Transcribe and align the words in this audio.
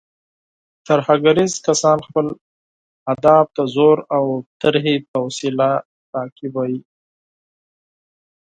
ترهګریز 0.87 1.53
کسان 1.67 1.97
خپل 2.07 2.27
اهداف 3.11 3.45
د 3.57 3.59
زور 3.75 3.97
او 4.15 4.25
ترهې 4.61 4.95
په 5.09 5.17
وسیله 5.25 5.69
تعقیبوي. 6.11 6.79